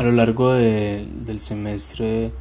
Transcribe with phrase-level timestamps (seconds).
[0.00, 2.32] A lo largo del semestre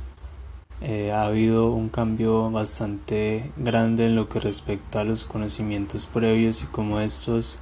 [0.79, 6.63] eh, ha habido un cambio bastante grande en lo que respecta a los conocimientos previos
[6.63, 7.57] y cómo estos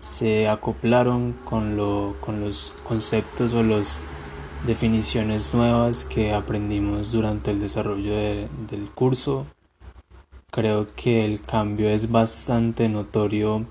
[0.00, 4.00] se acoplaron con, lo, con los conceptos o las
[4.66, 9.44] definiciones nuevas que aprendimos durante el desarrollo del curso.
[10.50, 13.66] Creo que el cambio es bastante notorio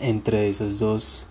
[0.00, 1.28] entre esos dos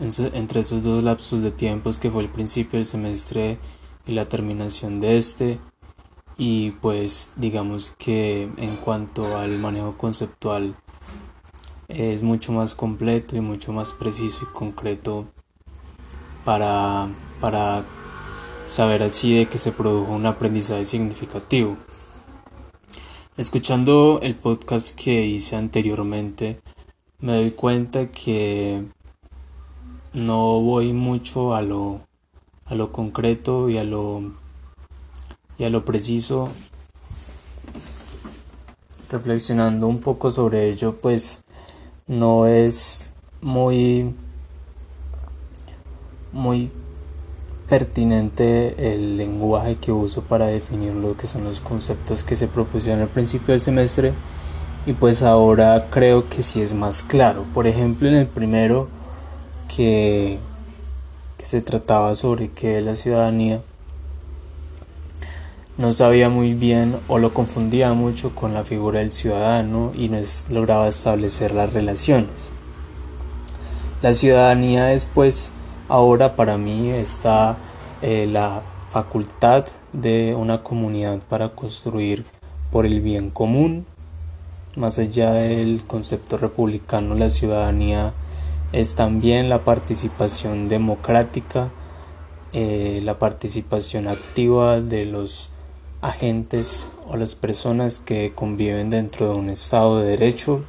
[0.00, 3.58] entre esos dos lapsos de tiempos que fue el principio del semestre
[4.06, 5.58] y la terminación de este
[6.38, 10.76] y pues digamos que en cuanto al manejo conceptual
[11.88, 15.26] es mucho más completo y mucho más preciso y concreto
[16.44, 17.08] para,
[17.40, 17.84] para
[18.66, 21.76] saber así de que se produjo un aprendizaje significativo.
[23.36, 26.60] Escuchando el podcast que hice anteriormente,
[27.20, 28.84] me doy cuenta que
[30.16, 32.00] no voy mucho a lo,
[32.64, 34.32] a lo concreto y a lo,
[35.60, 36.48] a lo preciso.
[39.10, 41.44] Reflexionando un poco sobre ello, pues
[42.06, 44.14] no es muy
[46.32, 46.72] muy
[47.68, 53.02] pertinente el lenguaje que uso para definir lo que son los conceptos que se propusieron
[53.02, 54.12] al principio del semestre
[54.86, 57.44] y pues ahora creo que sí es más claro.
[57.52, 58.88] Por ejemplo, en el primero
[59.74, 60.38] que,
[61.38, 63.60] se trataba sobre que la ciudadanía
[65.78, 70.18] no sabía muy bien o lo confundía mucho con la figura del ciudadano y no
[70.50, 72.48] lograba establecer las relaciones.
[74.02, 75.52] La ciudadanía es pues
[75.88, 77.56] ahora para mí está
[78.02, 82.24] eh, la facultad de una comunidad para construir
[82.70, 83.86] por el bien común.
[84.76, 88.12] Más allá del concepto republicano, la ciudadanía
[88.72, 91.70] es también la participación democrática,
[92.52, 95.50] eh, la participación activa de los
[96.00, 100.62] agentes o las personas que conviven dentro de un Estado de Derecho.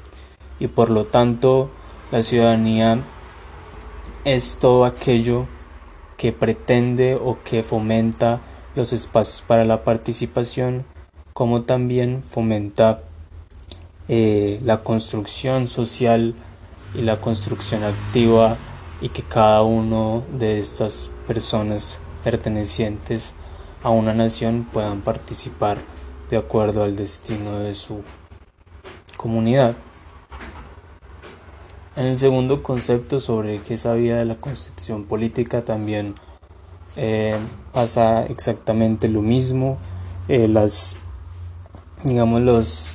[0.59, 1.69] Y por lo tanto
[2.11, 2.99] la ciudadanía
[4.25, 5.47] es todo aquello
[6.17, 8.41] que pretende o que fomenta
[8.75, 10.85] los espacios para la participación
[11.33, 13.03] como también fomenta
[14.07, 16.33] eh, la construcción social
[16.97, 18.57] y la construcción activa
[18.99, 23.35] y que cada uno de estas personas pertenecientes
[23.83, 25.77] a una nación puedan participar
[26.29, 28.01] de acuerdo al destino de su
[29.15, 29.75] comunidad.
[31.95, 36.15] En el segundo concepto sobre qué sabía de la constitución política también
[36.95, 37.35] eh,
[37.73, 39.77] pasa exactamente lo mismo.
[40.27, 40.95] Eh, las,
[42.03, 42.87] digamos, los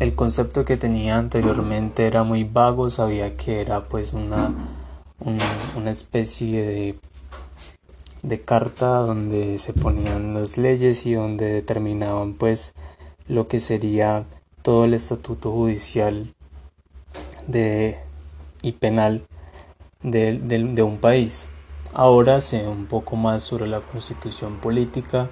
[0.00, 4.54] el concepto que tenía anteriormente era muy vago, sabía que era pues una,
[5.86, 6.98] especie de,
[8.22, 12.72] de carta donde se ponían las leyes y donde determinaban pues
[13.28, 14.24] lo que sería
[14.62, 16.32] todo el estatuto judicial
[17.46, 17.98] de,
[18.62, 19.26] y penal
[20.02, 21.46] de, de un país.
[21.92, 25.28] Ahora sé un poco más sobre la constitución política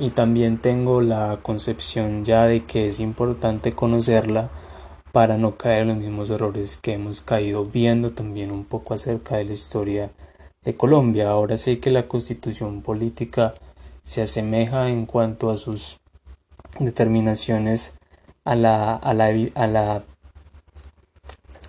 [0.00, 4.48] y también tengo la concepción ya de que es importante conocerla
[5.12, 9.36] para no caer en los mismos errores que hemos caído viendo también un poco acerca
[9.36, 10.10] de la historia
[10.64, 11.28] de Colombia.
[11.30, 13.52] Ahora sé que la constitución política
[14.02, 15.98] se asemeja en cuanto a sus
[16.78, 17.98] determinaciones
[18.44, 20.02] a la, a la, a la,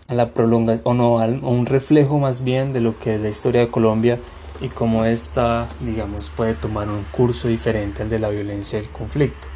[0.08, 3.62] a prolongación, o no, a un reflejo más bien de lo que es la historia
[3.62, 4.20] de Colombia
[4.62, 8.90] y cómo esta, digamos, puede tomar un curso diferente al de la violencia y el
[8.90, 9.48] conflicto.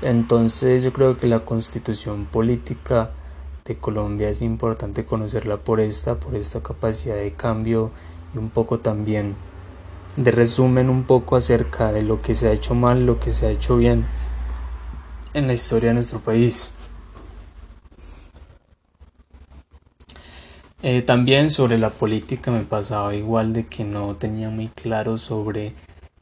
[0.00, 3.10] Entonces yo creo que la constitución política
[3.64, 7.90] de Colombia es importante conocerla por esta, por esta capacidad de cambio
[8.32, 9.34] y un poco también
[10.16, 13.46] de resumen un poco acerca de lo que se ha hecho mal, lo que se
[13.46, 14.06] ha hecho bien
[15.34, 16.70] en la historia de nuestro país.
[20.82, 25.72] Eh, también sobre la política me pasaba igual de que no tenía muy claro sobre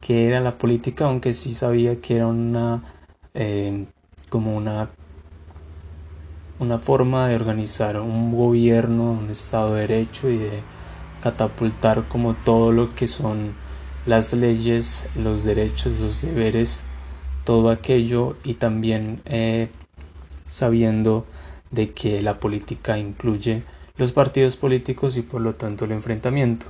[0.00, 2.82] qué era la política, aunque sí sabía que era una
[3.34, 3.84] eh,
[4.30, 4.88] como una
[6.58, 10.62] una forma de organizar un gobierno, un estado de derecho y de
[11.20, 13.52] catapultar como todo lo que son
[14.06, 16.84] las leyes, los derechos, los deberes,
[17.44, 19.68] todo aquello y también eh,
[20.48, 21.26] sabiendo
[21.70, 23.64] de que la política incluye
[23.96, 26.66] los partidos políticos y por lo tanto el enfrentamiento.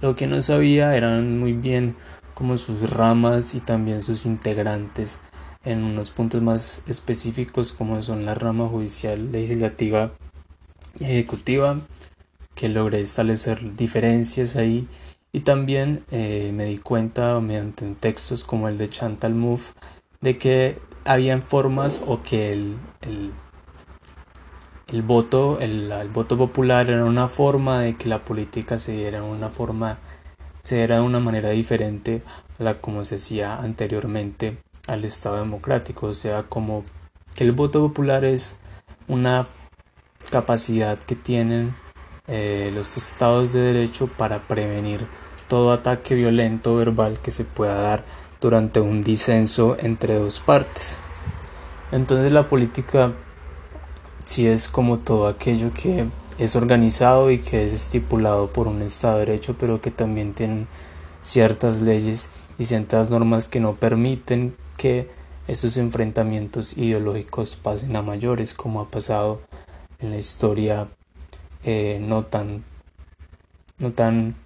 [0.00, 1.96] Lo que no sabía eran muy bien
[2.34, 5.20] como sus ramas y también sus integrantes
[5.64, 10.12] en unos puntos más específicos como son la rama judicial, legislativa
[10.98, 11.80] y ejecutiva,
[12.54, 14.88] que logré establecer diferencias ahí
[15.32, 19.74] Y también eh, me di cuenta mediante textos como el de Chantal Mouffe
[20.20, 23.30] de que habían formas o que el, el,
[25.02, 29.98] voto, el, voto popular era una forma de que la política se diera una forma,
[30.62, 32.22] se diera de una manera diferente
[32.58, 36.84] a la como se hacía anteriormente al Estado democrático, o sea, como
[37.34, 38.56] que el voto popular es
[39.06, 39.46] una
[40.30, 41.74] capacidad que tienen
[42.26, 45.06] eh, los estados de derecho para prevenir
[45.48, 48.04] todo ataque violento verbal que se pueda dar
[48.40, 50.98] durante un disenso entre dos partes.
[51.92, 53.12] Entonces la política
[54.28, 56.04] sí es como todo aquello que
[56.38, 60.66] es organizado y que es estipulado por un Estado de Derecho, pero que también tiene
[61.22, 62.28] ciertas leyes
[62.58, 65.08] y ciertas normas que no permiten que
[65.46, 69.40] esos enfrentamientos ideológicos pasen a mayores, como ha pasado
[69.98, 70.88] en la historia
[71.64, 72.64] eh, no tan
[73.78, 74.36] no tan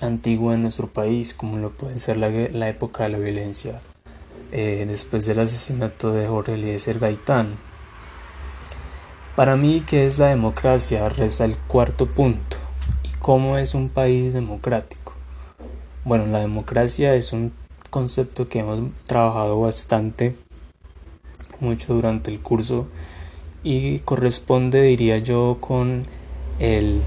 [0.00, 3.82] antigua en nuestro país como lo puede ser la, la época de la violencia
[4.50, 7.56] eh, después del asesinato de Jorge Eliezer Gaitán.
[9.36, 11.08] Para mí, ¿qué es la democracia?
[11.08, 12.56] Resta el cuarto punto.
[13.02, 15.12] ¿Y cómo es un país democrático?
[16.04, 17.52] Bueno, la democracia es un
[17.90, 20.36] concepto que hemos trabajado bastante
[21.58, 22.86] mucho durante el curso
[23.64, 26.04] y corresponde, diría yo, con
[26.60, 27.00] el,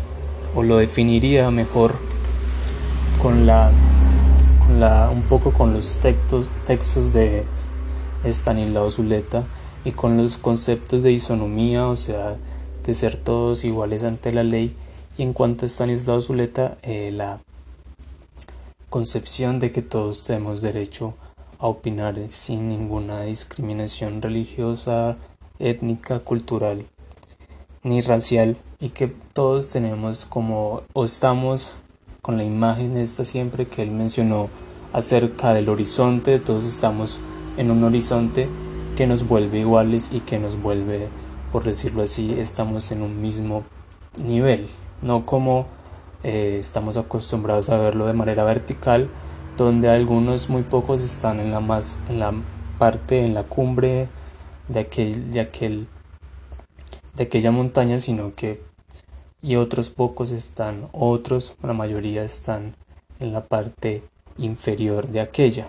[0.53, 1.95] o lo definiría mejor,
[3.21, 3.71] con la,
[4.65, 7.45] con la un poco con los textos, textos de
[8.25, 9.45] Stanislao Zuleta
[9.87, 12.35] y con los conceptos de isonomía, o sea,
[12.85, 14.75] de ser todos iguales ante la ley.
[15.17, 17.39] Y en cuanto a Stanislao Zuleta, eh, la
[18.89, 21.13] concepción de que todos tenemos derecho
[21.57, 25.15] a opinar sin ninguna discriminación religiosa,
[25.57, 26.85] étnica, cultural
[27.83, 31.75] ni racial y que todos tenemos como o estamos
[32.21, 34.49] con la imagen esta siempre que él mencionó
[34.91, 37.21] acerca del horizonte, todos estamos
[37.55, 38.49] en un horizonte
[38.97, 41.07] que nos vuelve iguales y que nos vuelve,
[41.51, 43.63] por decirlo así, estamos en un mismo
[44.25, 44.67] nivel,
[45.03, 45.67] no como
[46.23, 49.07] eh, estamos acostumbrados a verlo de manera vertical,
[49.55, 52.33] donde algunos muy pocos están en la más en la
[52.79, 54.09] parte en la cumbre
[54.67, 55.88] de aquel de aquel
[57.15, 58.63] de aquella montaña, sino que
[59.44, 62.75] y otros pocos están, otros, la mayoría están
[63.19, 64.01] en la parte
[64.39, 65.67] inferior de aquella.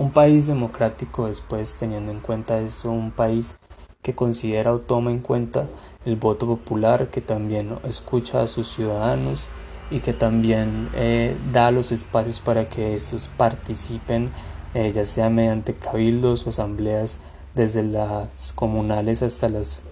[0.00, 3.58] Un país democrático después, teniendo en cuenta eso, un país
[4.00, 5.68] que considera o toma en cuenta
[6.06, 9.48] el voto popular, que también escucha a sus ciudadanos
[9.90, 14.30] y que también eh, da los espacios para que estos participen,
[14.72, 17.18] eh, ya sea mediante cabildos o asambleas
[17.54, 19.82] desde las comunales hasta las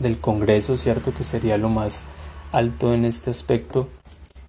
[0.00, 1.14] del Congreso, ¿cierto?
[1.14, 2.02] Que sería lo más
[2.50, 3.88] alto en este aspecto.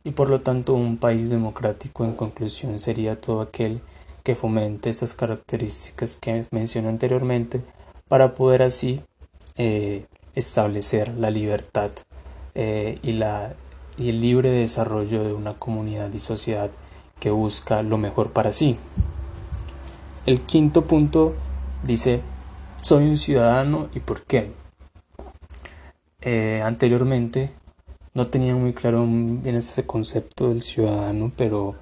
[0.03, 3.79] Y por lo tanto un país democrático en conclusión sería todo aquel
[4.23, 7.61] que fomente estas características que mencioné anteriormente
[8.07, 9.01] para poder así
[9.57, 10.05] eh,
[10.35, 11.91] establecer la libertad
[12.55, 13.53] eh, y, la,
[13.97, 16.71] y el libre desarrollo de una comunidad y sociedad
[17.19, 18.77] que busca lo mejor para sí.
[20.25, 21.35] El quinto punto
[21.83, 22.21] dice,
[22.81, 24.51] soy un ciudadano y por qué.
[26.21, 27.51] Eh, anteriormente
[28.13, 31.75] no tenía muy claro bien ese concepto del ciudadano, pero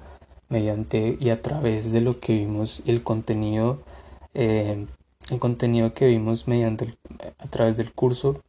[0.52, 3.80] mediante y a través de lo que vimos el contenido,
[4.34, 4.86] eh,
[5.30, 6.94] el contenido que vimos mediante
[7.38, 8.42] a través del curso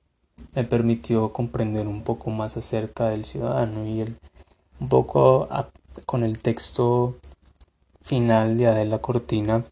[0.53, 4.17] me permitió comprender un poco más acerca del ciudadano y el,
[4.79, 5.48] un poco
[6.05, 7.15] con el texto
[8.01, 9.63] final de Adela Cortina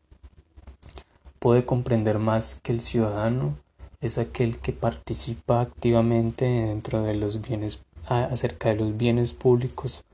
[1.39, 3.57] puede comprender más que el ciudadano
[3.99, 10.05] es aquel que participa activamente dentro de los bienes acerca de los bienes públicos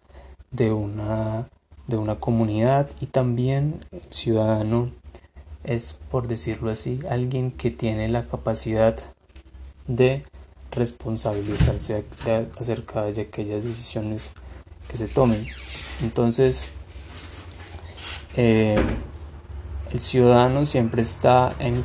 [0.51, 1.50] de una
[1.88, 4.91] de una comunidad y también el ciudadano
[5.63, 8.98] es por decirlo así alguien que tiene la capacidad
[9.88, 10.24] de
[10.72, 12.06] responsabilizarse
[12.60, 14.29] acerca de aquellas decisiones
[14.88, 15.46] que se tomen
[16.01, 16.67] entonces
[18.36, 18.77] eh,
[19.91, 21.84] el ciudadano siempre está en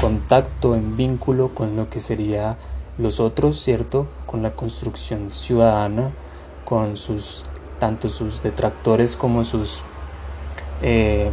[0.00, 2.58] contacto, en vínculo con lo que sería
[2.98, 4.08] los otros, ¿cierto?
[4.26, 6.10] Con la construcción ciudadana,
[6.64, 7.44] con sus
[7.82, 9.80] tanto sus detractores como sus
[10.82, 11.30] eh,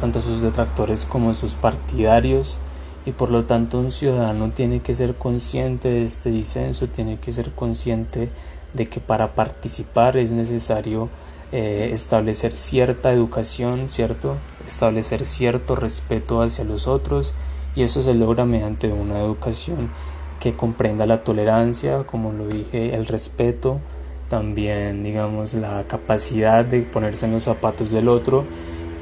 [0.00, 2.58] tanto sus detractores como sus partidarios
[3.06, 7.30] y por lo tanto un ciudadano tiene que ser consciente de este disenso, tiene que
[7.30, 8.30] ser consciente
[8.74, 11.08] de que para participar es necesario
[11.52, 14.38] eh, establecer cierta educación, ¿cierto?
[14.66, 17.32] Establecer cierto respeto hacia los otros
[17.76, 19.88] y eso se logra mediante una educación
[20.40, 23.78] que comprenda la tolerancia, como lo dije, el respeto,
[24.32, 28.46] también digamos la capacidad de ponerse en los zapatos del otro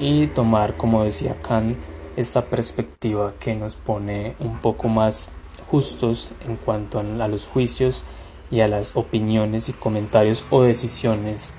[0.01, 1.77] y tomar como decía Kant
[2.17, 5.29] esta perspectiva que nos pone un poco más
[5.71, 8.05] justos en cuanto a los juicios
[8.51, 11.53] y a las opiniones y comentarios o decisiones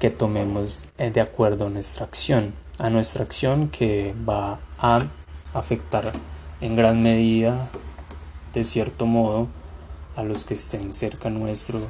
[0.00, 4.98] que tomemos eh, de acuerdo a nuestra acción, a nuestra acción que va a
[5.54, 6.10] afectar
[6.60, 7.68] en gran medida,
[8.52, 9.46] de cierto modo,
[10.16, 11.82] a los que estén cerca nuestro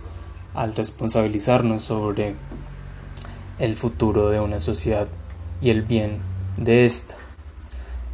[0.55, 2.35] al responsabilizarnos sobre
[3.59, 5.09] el futuro de una sociedad
[5.61, 6.19] y el bien
[6.57, 7.17] de esta.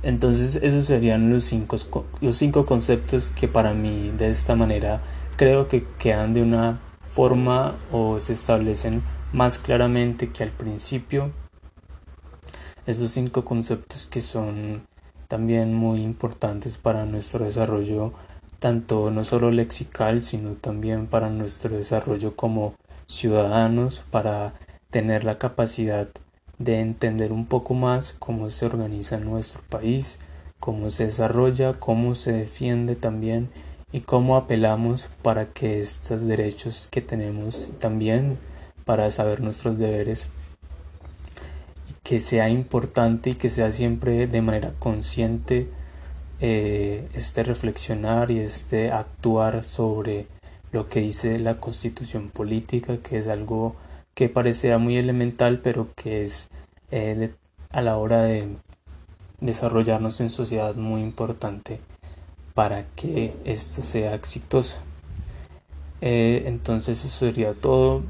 [0.03, 1.77] Entonces esos serían los cinco,
[2.21, 5.01] los cinco conceptos que para mí de esta manera
[5.37, 9.03] creo que quedan de una forma o se establecen
[9.33, 11.33] más claramente que al principio.
[12.87, 14.87] Esos cinco conceptos que son
[15.27, 18.13] también muy importantes para nuestro desarrollo,
[18.59, 22.75] tanto no solo lexical, sino también para nuestro desarrollo como
[23.07, 24.55] ciudadanos, para
[24.91, 26.09] tener la capacidad
[26.59, 30.19] de entender un poco más cómo se organiza nuestro país,
[30.59, 33.49] cómo se desarrolla, cómo se defiende también
[33.93, 38.39] y cómo apelamos para que estos derechos que tenemos también
[38.85, 40.31] para saber nuestros deberes
[42.03, 45.69] que sea importante y que sea siempre de manera consciente
[46.41, 50.27] eh, este reflexionar y este actuar sobre
[50.73, 53.75] lo que dice la constitución política que es algo
[54.15, 56.51] que parecerá muy elemental, pero que es
[56.91, 57.31] eh,
[57.71, 58.57] a la hora de
[59.41, 61.81] desarrollarnos en sociedad muy importante
[62.55, 64.79] para que ésta sea exitosa.
[66.01, 68.03] Eh, entonces eso sería todo.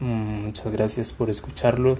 [0.00, 1.98] Mm, muchas gracias por escucharlo.